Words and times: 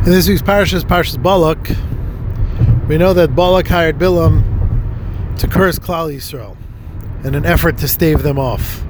In 0.00 0.12
this 0.12 0.26
week's 0.30 0.40
parasha 0.40 0.76
is 0.76 0.84
Parshas 0.84 1.22
Balak. 1.22 1.58
We 2.88 2.96
know 2.96 3.12
that 3.12 3.36
Balak 3.36 3.68
hired 3.68 3.98
Bilam 3.98 4.42
to 5.38 5.46
curse 5.46 5.78
Klal 5.78 6.10
Yisrael 6.10 6.56
in 7.22 7.34
an 7.34 7.44
effort 7.44 7.76
to 7.78 7.86
stave 7.86 8.22
them 8.22 8.38
off. 8.38 8.82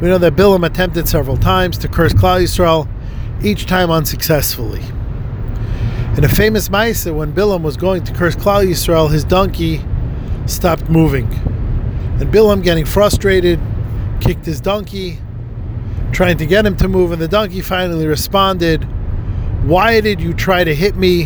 We 0.00 0.08
know 0.08 0.16
that 0.16 0.34
Bilam 0.34 0.64
attempted 0.64 1.08
several 1.08 1.36
times 1.36 1.76
to 1.78 1.88
curse 1.88 2.14
Klal 2.14 2.42
Yisrael, 2.42 2.88
each 3.44 3.66
time 3.66 3.90
unsuccessfully. 3.90 4.80
In 6.16 6.24
a 6.24 6.28
famous 6.28 6.70
Maisa, 6.70 7.14
when 7.14 7.34
Bilam 7.34 7.60
was 7.60 7.76
going 7.76 8.02
to 8.04 8.14
curse 8.14 8.34
Klal 8.34 8.66
Yisrael, 8.66 9.12
his 9.12 9.24
donkey 9.24 9.84
stopped 10.46 10.88
moving. 10.88 11.30
And 12.18 12.32
Bilam, 12.32 12.64
getting 12.64 12.86
frustrated, 12.86 13.60
kicked 14.22 14.46
his 14.46 14.62
donkey, 14.62 15.18
trying 16.12 16.38
to 16.38 16.46
get 16.46 16.64
him 16.64 16.78
to 16.78 16.88
move, 16.88 17.12
and 17.12 17.20
the 17.20 17.28
donkey 17.28 17.60
finally 17.60 18.06
responded, 18.06 18.88
why 19.66 20.00
did 20.00 20.20
you 20.20 20.32
try 20.32 20.62
to 20.62 20.72
hit 20.72 20.94
me? 20.94 21.24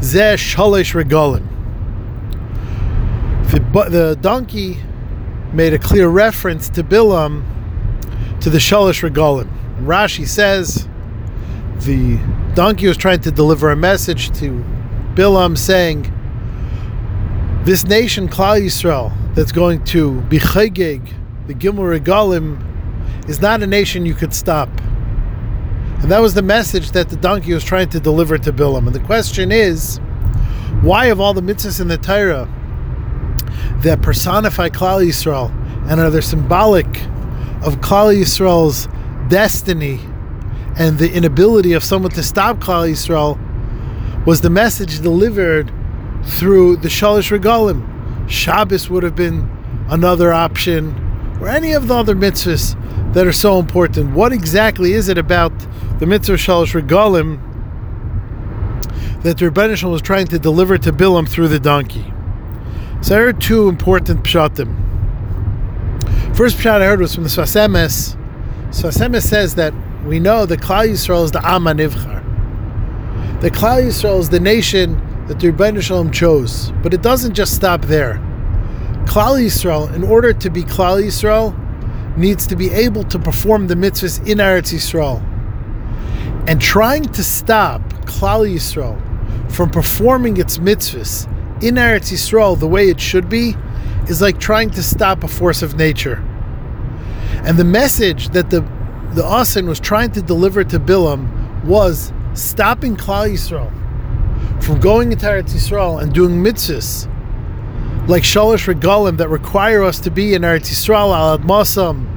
Zeh 0.00 0.34
shalish 0.34 1.00
regalim. 1.00 1.48
The, 3.72 4.18
donkey 4.20 4.78
made 5.52 5.72
a 5.72 5.78
clear 5.78 6.08
reference 6.08 6.68
to 6.70 6.82
Bilam 6.82 7.44
to 8.40 8.50
the 8.50 8.58
shalish 8.58 9.08
regalim. 9.08 9.48
Rashi 9.84 10.26
says 10.26 10.88
the 11.86 12.18
donkey 12.54 12.88
was 12.88 12.96
trying 12.96 13.20
to 13.20 13.30
deliver 13.30 13.70
a 13.70 13.76
message 13.76 14.36
to 14.40 14.64
Bilam 15.14 15.56
saying, 15.56 16.12
This 17.64 17.84
nation, 17.84 18.28
Klal 18.28 18.60
Yisrael, 18.60 19.12
that's 19.36 19.52
going 19.52 19.84
to 19.84 20.20
be 20.22 20.40
chegeg, 20.40 21.14
the 21.46 21.54
Gimel 21.54 21.96
Regalim, 21.96 22.60
is 23.28 23.40
not 23.40 23.62
a 23.62 23.68
nation 23.68 24.04
you 24.04 24.14
could 24.14 24.34
stop. 24.34 24.68
And 26.02 26.10
that 26.10 26.20
was 26.20 26.34
the 26.34 26.42
message 26.42 26.90
that 26.90 27.08
the 27.10 27.16
donkey 27.16 27.54
was 27.54 27.62
trying 27.62 27.88
to 27.90 28.00
deliver 28.00 28.36
to 28.36 28.52
Bilam. 28.52 28.86
And 28.86 28.94
the 28.94 29.00
question 29.00 29.52
is, 29.52 29.98
why 30.82 31.06
of 31.06 31.20
all 31.20 31.32
the 31.32 31.40
mitzvahs 31.40 31.80
in 31.80 31.86
the 31.86 31.96
Torah 31.96 32.48
that 33.82 34.02
personify 34.02 34.68
Klal 34.68 35.06
Yisrael 35.06 35.50
and 35.88 36.00
are 36.00 36.10
the 36.10 36.20
symbolic 36.20 36.86
of 37.64 37.76
Klal 37.76 38.12
Yisrael's 38.16 38.88
destiny 39.28 40.00
and 40.76 40.98
the 40.98 41.12
inability 41.12 41.72
of 41.72 41.84
someone 41.84 42.10
to 42.12 42.22
stop 42.22 42.56
Klal 42.58 42.90
Yisrael, 42.90 43.38
was 44.26 44.40
the 44.40 44.50
message 44.50 45.00
delivered 45.00 45.72
through 46.24 46.76
the 46.78 46.88
Shalish 46.88 47.36
Regalim. 47.36 48.28
Shabbos 48.28 48.90
would 48.90 49.04
have 49.04 49.14
been 49.14 49.48
another 49.88 50.32
option, 50.32 50.94
or 51.42 51.48
any 51.48 51.72
of 51.72 51.88
the 51.88 51.94
other 51.94 52.14
mitzvahs 52.14 52.76
that 53.14 53.26
are 53.26 53.32
so 53.32 53.58
important. 53.58 54.12
What 54.12 54.32
exactly 54.32 54.92
is 54.92 55.08
it 55.08 55.18
about 55.18 55.52
the 55.98 56.06
mitzvah 56.06 56.34
shalosh 56.34 56.80
regalim 56.80 57.40
that 59.24 59.38
the 59.38 59.50
Rebbeinu 59.50 59.90
was 59.90 60.02
trying 60.02 60.28
to 60.28 60.38
deliver 60.38 60.78
to 60.78 60.92
Bilam 60.92 61.28
through 61.28 61.48
the 61.48 61.58
donkey? 61.58 62.04
So 63.02 63.16
I 63.16 63.18
heard 63.18 63.40
two 63.40 63.68
important 63.68 64.22
pshatim. 64.22 64.76
First 66.36 66.58
pshat 66.58 66.80
I 66.80 66.86
heard 66.86 67.00
was 67.00 67.12
from 67.12 67.24
the 67.24 67.28
Sfas 67.28 67.56
Emes. 67.56 68.16
Sfas 68.68 69.04
Emes 69.04 69.22
says 69.22 69.56
that 69.56 69.74
we 70.04 70.20
know 70.20 70.46
that 70.46 70.60
Klal 70.60 70.88
Yisrael 70.88 71.24
is 71.24 71.32
the 71.32 71.44
Amma 71.44 71.72
Nivchar. 71.74 72.22
The 73.40 73.50
Klal 73.50 73.82
Yisrael 73.82 74.20
is 74.20 74.30
the 74.30 74.38
nation 74.38 74.94
that 75.26 75.40
the 75.40 75.50
Rebbeinu 75.50 76.12
chose. 76.12 76.70
But 76.84 76.94
it 76.94 77.02
doesn't 77.02 77.34
just 77.34 77.56
stop 77.56 77.82
there. 77.82 78.20
Klal 79.06 79.38
Yisrael, 79.38 79.92
in 79.94 80.04
order 80.04 80.32
to 80.32 80.50
be 80.50 80.62
Klal 80.62 81.02
Yisrael, 81.02 81.56
needs 82.16 82.46
to 82.46 82.56
be 82.56 82.70
able 82.70 83.04
to 83.04 83.18
perform 83.18 83.66
the 83.66 83.74
mitzvahs 83.74 84.18
in 84.26 84.38
Eretz 84.38 84.72
Yisrael. 84.72 85.20
And 86.48 86.60
trying 86.60 87.04
to 87.04 87.22
stop 87.22 87.82
Klal 88.04 88.50
Yisrael 88.50 89.00
from 89.50 89.70
performing 89.70 90.38
its 90.38 90.58
mitzvahs 90.58 91.26
in 91.62 91.74
Eretz 91.76 92.12
Yisrael 92.12 92.58
the 92.58 92.66
way 92.66 92.88
it 92.88 93.00
should 93.00 93.28
be 93.28 93.56
is 94.08 94.20
like 94.20 94.40
trying 94.40 94.70
to 94.70 94.82
stop 94.82 95.22
a 95.22 95.28
force 95.28 95.62
of 95.62 95.76
nature. 95.76 96.24
And 97.44 97.58
the 97.58 97.64
message 97.64 98.30
that 98.30 98.50
the 98.50 98.60
the 99.14 99.22
Asin 99.22 99.68
was 99.68 99.78
trying 99.78 100.10
to 100.12 100.22
deliver 100.22 100.64
to 100.64 100.80
Bilam 100.80 101.64
was 101.64 102.14
stopping 102.32 102.96
Klal 102.96 103.30
Yisrael 103.30 103.70
from 104.62 104.80
going 104.80 105.12
into 105.12 105.26
Eretz 105.26 105.50
Yisrael 105.50 106.02
and 106.02 106.14
doing 106.14 106.42
mitzvahs 106.42 107.11
like 108.08 108.24
Shalish 108.24 108.72
Regalim 108.72 109.16
that 109.18 109.28
require 109.28 109.82
us 109.84 110.00
to 110.00 110.10
be 110.10 110.34
in 110.34 110.42
Eretz 110.42 110.70
Yisrael 110.70 111.14
al 111.14 111.38
Masam, 111.38 112.08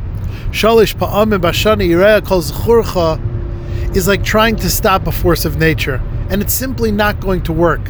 Shalish 0.49 0.95
Pa'amim 0.95 1.39
Bashani 1.39 1.87
Yireya 1.87 2.25
Kol 2.25 2.41
Zechurcha, 2.41 3.95
is 3.95 4.07
like 4.07 4.23
trying 4.23 4.55
to 4.55 4.69
stop 4.69 5.05
a 5.05 5.11
force 5.11 5.45
of 5.45 5.57
nature. 5.57 6.01
And 6.29 6.41
it's 6.41 6.53
simply 6.53 6.91
not 6.91 7.19
going 7.19 7.43
to 7.43 7.53
work. 7.53 7.81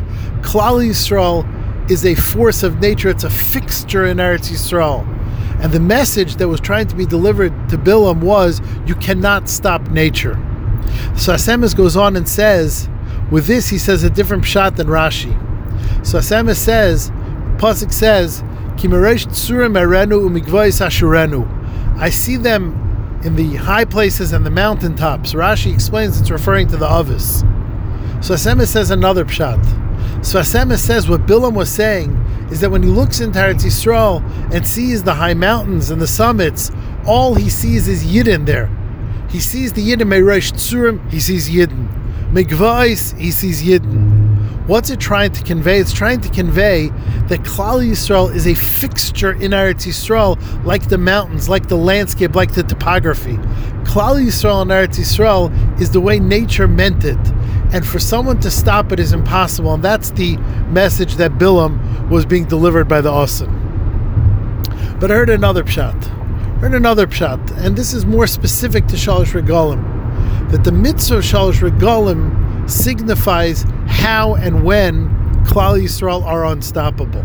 Klal 0.41 0.85
Yisrael 0.85 1.49
is 1.89 2.05
a 2.05 2.15
force 2.15 2.63
of 2.63 2.79
nature, 2.79 3.09
it's 3.09 3.23
a 3.23 3.29
fixture 3.29 4.05
in 4.05 4.17
Eretz 4.17 4.51
Yisrael. 4.51 5.07
And 5.61 5.71
the 5.71 5.79
message 5.79 6.35
that 6.35 6.49
was 6.49 6.59
trying 6.59 6.87
to 6.87 6.95
be 6.95 7.05
delivered 7.05 7.53
to 7.69 7.77
Bilam 7.77 8.21
was 8.21 8.61
you 8.85 8.95
cannot 8.95 9.47
stop 9.47 9.89
nature. 9.89 10.35
Sfas 11.13 11.47
Emes 11.47 11.75
goes 11.75 11.95
on 11.95 12.17
and 12.17 12.27
says, 12.27 12.89
with 13.31 13.47
this, 13.47 13.69
he 13.69 13.77
says 13.77 14.03
a 14.03 14.09
different 14.09 14.43
pshat 14.43 14.75
than 14.75 14.87
Rashi. 14.87 15.33
Sfas 16.01 16.31
Emes 16.31 16.57
says, 16.57 17.11
Pasuk 17.57 17.91
says. 17.91 18.43
I 21.97 22.09
see 22.09 22.35
them 22.37 23.21
in 23.23 23.35
the 23.35 23.55
high 23.55 23.85
places 23.85 24.33
and 24.33 24.45
the 24.45 24.51
mountaintops. 24.51 25.33
Rashi 25.33 25.73
explains 25.73 26.19
it's 26.19 26.29
referring 26.29 26.67
to 26.67 26.77
the 26.77 26.85
Avis. 26.85 27.43
Sfas 28.19 28.51
Emes 28.51 28.67
says 28.67 28.91
another 28.91 29.23
pshat. 29.23 29.63
Sfas 30.19 30.53
Emes 30.59 30.79
says 30.79 31.07
what 31.07 31.25
Bilam 31.25 31.53
was 31.53 31.69
saying 31.69 32.11
is 32.51 32.59
that 32.61 32.69
when 32.69 32.83
he 32.83 32.89
looks 32.89 33.21
into 33.21 33.39
Eretz 33.39 33.63
Yisrael 33.63 34.21
and 34.53 34.67
sees 34.67 35.03
the 35.03 35.13
high 35.13 35.33
mountains 35.33 35.89
and 35.89 36.01
the 36.01 36.07
summits, 36.07 36.71
all 37.07 37.35
he 37.35 37.49
sees 37.49 37.87
is 37.87 38.03
Yidden 38.03 38.45
there. 38.45 38.69
He 39.29 39.39
sees 39.39 39.73
the 39.73 39.81
Yidden 39.81 40.07
Meiresh 40.07 40.51
Tsurim, 40.53 41.09
he 41.11 41.19
sees 41.19 41.49
Yidden. 41.49 41.87
Megvais, 42.31 43.17
he 43.17 43.31
sees 43.31 43.63
Yidden. 43.63 44.24
What's 44.67 44.89
it 44.89 44.99
trying 44.99 45.31
to 45.33 45.43
convey? 45.43 45.79
It's 45.79 45.93
trying 45.93 46.21
to 46.21 46.29
convey 46.29 46.87
that 47.27 47.41
Klal 47.41 47.87
Yisrael 47.87 48.33
is 48.33 48.47
a 48.47 48.55
fixture 48.55 49.33
in 49.33 49.51
Eretz 49.51 49.85
Yisrael, 49.85 50.39
like 50.65 50.89
the 50.89 50.97
mountains, 50.97 51.47
like 51.47 51.67
the 51.67 51.75
landscape, 51.75 52.33
like 52.33 52.55
the 52.55 52.63
topography. 52.63 53.35
Klal 53.85 54.19
Yisrael 54.19 54.63
and 54.63 54.71
Eretz 54.71 54.97
Yisrael 54.97 55.79
is 55.79 55.91
the 55.91 56.01
way 56.01 56.19
nature 56.19 56.67
meant 56.67 57.05
it, 57.05 57.19
and 57.73 57.85
for 57.85 57.99
someone 57.99 58.39
to 58.39 58.49
stop 58.49 58.91
it 58.91 58.99
is 58.99 59.13
impossible. 59.13 59.75
And 59.75 59.83
that's 59.83 60.09
the 60.09 60.37
message 60.71 61.17
that 61.17 61.33
Bilam 61.33 62.09
was 62.09 62.25
being 62.25 62.45
delivered 62.45 62.87
by 62.87 63.01
the 63.01 63.11
Asin. 63.11 63.51
But 64.99 65.11
I 65.11 65.13
heard 65.13 65.29
another 65.29 65.63
pshat. 65.63 65.93
I 65.93 66.59
heard 66.59 66.73
another 66.73 67.05
pshat, 67.05 67.55
and 67.63 67.77
this 67.77 67.93
is 67.93 68.03
more 68.03 68.25
specific 68.25 68.87
to 68.87 68.95
Shalosh 68.95 69.39
Regalim, 69.39 70.49
that 70.49 70.63
the 70.63 70.71
mitzvah 70.71 71.17
of 71.17 71.23
Shalosh 71.23 71.69
Regalim 71.69 72.67
signifies 72.67 73.63
how 74.05 74.35
and 74.35 74.63
when 74.63 75.09
Klal 75.45 75.81
Yisrael 75.81 76.23
are 76.23 76.45
unstoppable. 76.45 77.23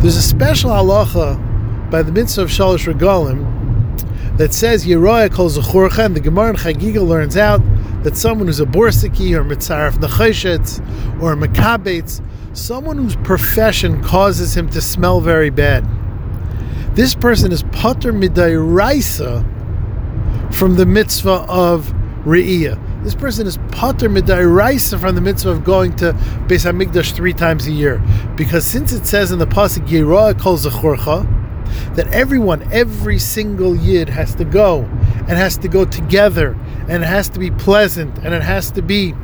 There's 0.00 0.16
a 0.18 0.22
special 0.22 0.70
halacha 0.70 1.90
by 1.90 2.02
the 2.02 2.12
mitzvah 2.12 2.42
of 2.42 2.50
Shalosh 2.50 2.92
Regalim 2.92 4.36
that 4.36 4.52
says 4.52 4.84
Yeroya 4.84 5.32
kol 5.32 5.48
zechurcha, 5.48 6.04
and 6.04 6.14
the 6.14 6.20
Gemara 6.20 6.50
in 6.50 6.56
Chagiga 6.56 7.02
learns 7.02 7.38
out 7.38 7.62
that 8.02 8.18
someone 8.18 8.48
who's 8.48 8.60
a 8.60 8.66
borsiki 8.66 9.34
or 9.34 9.44
mitzaref 9.44 9.94
necheshetz 9.94 11.22
or 11.22 11.32
a 11.32 11.36
makabetz, 11.36 12.22
someone 12.54 12.98
whose 12.98 13.16
profession 13.16 14.02
causes 14.02 14.54
him 14.54 14.68
to 14.68 14.82
smell 14.82 15.22
very 15.22 15.48
bad. 15.48 15.88
This 16.94 17.14
person 17.14 17.50
is 17.50 17.62
pater 17.72 18.12
raisa 18.12 19.42
from 20.52 20.76
the 20.76 20.84
mitzvah 20.84 21.46
of 21.48 21.94
re'iyah 22.26 22.85
this 23.06 23.14
person 23.14 23.46
is 23.46 23.56
pater 23.70 24.08
midairaisa 24.08 24.98
from 24.98 25.14
the 25.14 25.20
mitzvah 25.20 25.50
of 25.50 25.62
going 25.62 25.94
to 25.94 26.12
Beis 26.48 26.68
Hamikdash 26.68 27.12
three 27.12 27.32
times 27.32 27.68
a 27.68 27.70
year, 27.70 28.02
because 28.36 28.66
since 28.66 28.92
it 28.92 29.06
says 29.06 29.30
in 29.30 29.38
the 29.38 29.46
pasuk 29.46 29.86
Yeroa 29.86 30.36
kol 30.40 30.58
zechorcha 30.58 31.24
that 31.94 32.08
everyone, 32.08 32.68
every 32.72 33.20
single 33.20 33.76
yid 33.76 34.08
has 34.08 34.34
to 34.34 34.44
go 34.44 34.80
and 34.80 35.38
has 35.38 35.56
to 35.58 35.68
go 35.68 35.84
together, 35.84 36.58
and 36.88 37.04
it 37.04 37.06
has 37.06 37.28
to 37.28 37.38
be 37.38 37.52
pleasant, 37.52 38.12
and 38.24 38.34
it 38.34 38.42
has 38.42 38.72
to 38.72 38.82
be 38.82 39.14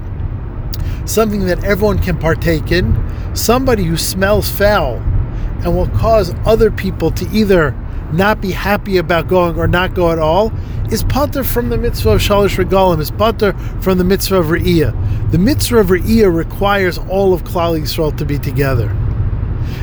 something 1.05 1.47
that 1.47 1.65
everyone 1.65 1.99
can 1.99 2.17
partake 2.17 2.71
in. 2.71 2.97
Somebody 3.35 3.83
who 3.83 3.97
smells 3.97 4.49
foul 4.49 4.99
and 5.65 5.77
will 5.77 5.89
cause 5.89 6.33
other 6.47 6.71
people 6.71 7.11
to 7.11 7.29
either 7.31 7.75
not 8.13 8.41
be 8.41 8.51
happy 8.51 8.97
about 8.97 9.29
going 9.29 9.57
or 9.57 9.67
not 9.67 9.95
go 9.95 10.11
at 10.11 10.19
all 10.19 10.53
is 10.91 11.05
pater 11.05 11.43
from 11.43 11.71
the 11.71 11.79
mitzvah 11.79 12.11
of 12.11 12.21
shalish 12.21 12.63
regalim, 12.63 13.01
is 13.01 13.11
pater 13.11 13.53
from 13.81 13.99
the 13.99 14.05
mitzvah 14.05 14.37
of 14.37 14.47
re'iyah. 14.47 15.31
The 15.31 15.39
mitzvah 15.39 15.79
of 15.79 15.87
re'iyah 15.87 16.35
requires 16.35 16.99
all 16.99 17.33
of 17.33 17.45
Klal 17.45 17.81
Yisrael 17.81 18.17
to 18.19 18.25
be 18.25 18.39
together. 18.39 18.91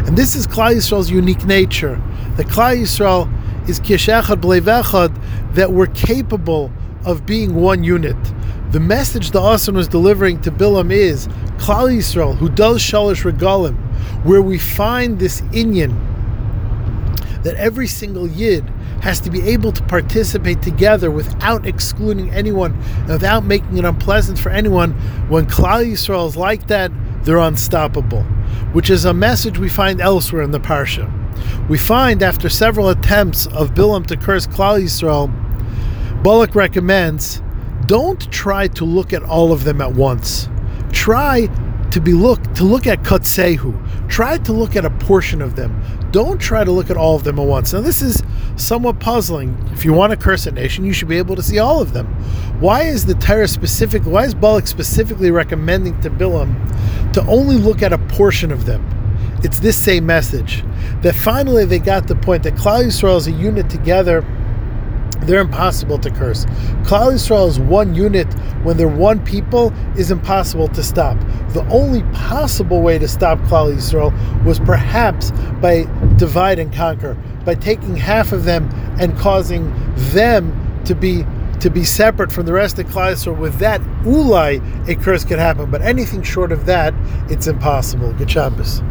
And 0.06 0.18
this 0.18 0.36
is 0.36 0.46
Klal 0.46 0.76
Yisrael's 0.76 1.10
unique 1.10 1.46
nature. 1.46 2.02
The 2.38 2.44
Klal 2.44 2.80
Yisrael 2.80 3.68
is 3.68 3.80
kishechad 3.80 4.42
b'levechad, 4.42 5.56
that 5.56 5.72
we're 5.72 5.88
capable 5.88 6.72
of 7.06 7.26
being 7.26 7.56
one 7.56 7.84
unit. 7.84 8.18
The 8.72 8.80
message 8.80 9.32
the 9.32 9.42
Asan 9.42 9.76
was 9.76 9.88
delivering 9.88 10.42
to 10.42 10.52
Bilam 10.52 10.92
is 10.92 11.28
Klal 11.58 11.92
Yisrael, 11.96 12.36
who 12.38 12.50
does 12.50 12.82
Shalish 12.82 13.30
Regalim, 13.30 13.76
where 14.24 14.44
we 14.44 14.60
find 14.60 15.18
this 15.18 15.42
Inyan 15.42 16.09
that 17.44 17.56
every 17.56 17.88
single 17.88 18.28
Yid 18.28 18.64
has 19.02 19.20
to 19.22 19.32
be 19.32 19.42
able 19.50 19.72
to 19.72 19.84
participate 19.84 20.62
together 20.62 21.10
without 21.10 21.66
excluding 21.66 22.30
anyone, 22.32 22.78
without 23.08 23.46
making 23.46 23.78
it 23.78 23.86
unpleasant 23.86 24.38
for 24.38 24.50
anyone. 24.50 24.92
When 25.30 25.46
Klal 25.46 25.86
Yisrael 25.86 26.28
is 26.28 26.36
like 26.36 26.68
that, 26.68 26.92
they're 27.24 27.38
unstoppable, 27.38 28.24
which 28.74 28.90
is 28.90 29.06
a 29.06 29.14
message 29.14 29.58
we 29.58 29.70
find 29.70 30.02
elsewhere 30.02 30.42
in 30.42 30.52
the 30.52 30.60
Parsha. 30.60 31.10
We 31.70 31.78
find 31.78 32.24
after 32.24 32.50
several 32.50 32.90
attempts 32.90 33.48
of 33.48 33.74
Bilam 33.74 34.06
to 34.08 34.18
curse 34.18 34.48
Klal 34.48 34.82
Yisrael, 34.82 35.32
Balak 36.24 36.56
recommends 36.56 37.42
don't 37.86 38.32
try 38.32 38.68
to 38.68 38.86
look 38.86 39.14
at 39.14 39.24
all 39.24 39.52
of 39.52 39.64
them 39.64 39.82
at 39.82 39.94
once. 39.94 40.50
Try 40.92 41.48
to 41.92 42.00
be 42.00 42.14
look 42.14 42.42
to 42.56 42.64
look 42.64 42.88
at 42.88 43.04
Kotsehu. 43.04 44.10
Try 44.10 44.38
to 44.40 44.54
look 44.54 44.76
at 44.76 44.86
a 44.86 44.90
portion 44.90 45.42
of 45.42 45.56
them. 45.56 45.82
Don't 46.12 46.40
try 46.40 46.64
to 46.64 46.72
look 46.72 46.90
at 46.90 46.98
all 46.98 47.16
of 47.16 47.24
them 47.24 47.40
at 47.40 47.48
once. 47.48 47.74
Now 47.74 47.82
this 47.82 48.02
is 48.02 48.22
somewhat 48.58 49.00
puzzling. 49.00 49.58
If 49.72 49.86
you 49.86 49.94
want 49.94 50.12
to 50.12 50.18
curse 50.18 50.46
a 50.46 50.52
nation, 50.52 50.86
you 50.86 50.94
should 50.94 51.08
be 51.08 51.18
able 51.18 51.36
to 51.36 51.44
see 51.44 51.60
all 51.60 51.82
of 51.82 51.94
them. 51.94 52.08
Why 52.60 52.84
is 52.84 53.06
the 53.06 53.16
Torah 53.16 53.48
specific? 53.48 54.04
Why 54.04 54.26
is 54.26 54.36
Balak 54.36 54.68
specifically 54.68 55.32
recommending 55.32 56.00
to 56.02 56.10
Bilam 56.10 57.14
to 57.14 57.22
only 57.28 57.58
look 57.58 57.82
at 57.82 57.94
a 57.94 57.98
portion 57.98 58.52
of 58.52 58.66
them? 58.66 58.86
It's 59.44 59.60
this 59.60 59.78
same 59.78 60.06
message 60.06 60.64
that 61.02 61.16
finally 61.16 61.64
they 61.66 61.80
got 61.80 62.08
the 62.08 62.16
point 62.16 62.44
that 62.44 62.56
Klal 62.56 62.84
Yisrael 62.84 63.18
is 63.18 63.28
a 63.28 63.32
unit 63.32 63.70
together 63.70 64.26
they're 65.22 65.42
impossible 65.42 66.00
to 66.00 66.10
curse. 66.10 66.46
Klal 66.86 67.14
Yisrael 67.14 67.48
is 67.48 67.60
one 67.60 67.94
unit. 67.94 68.32
When 68.64 68.78
they're 68.78 68.88
one 68.88 69.24
people, 69.24 69.74
is 69.98 70.12
impossible 70.12 70.68
to 70.70 70.84
stop. 70.84 71.18
The 71.50 71.66
only 71.70 72.04
possible 72.14 72.82
way 72.82 72.98
to 73.00 73.08
stop 73.08 73.40
Klal 73.40 73.74
Yisrael 73.74 74.14
was 74.44 74.60
perhaps 74.60 75.32
by 75.62 75.84
divide 76.18 76.60
and 76.60 76.74
conquer, 76.74 77.16
by 77.46 77.56
taking 77.56 77.96
half 77.96 78.32
of 78.32 78.44
them 78.44 78.70
and 79.00 79.18
causing 79.18 79.74
them 80.12 80.82
to 80.86 80.96
be 80.96 81.26
to 81.60 81.70
be 81.70 81.84
separate 81.84 82.32
from 82.32 82.46
the 82.46 82.54
rest 82.54 82.80
of 82.80 82.88
Klal 82.88 83.12
Yisrael. 83.12 83.38
With 83.38 83.60
that, 83.60 83.82
ulai, 84.04 84.88
a 84.88 84.96
curse 84.96 85.26
could 85.26 85.40
happen. 85.40 85.70
But 85.70 85.82
anything 85.82 86.24
short 86.24 86.52
of 86.52 86.66
that, 86.68 86.94
it's 87.30 87.48
impossible. 87.48 88.14
Good 88.14 88.32
Shabbos. 88.32 88.82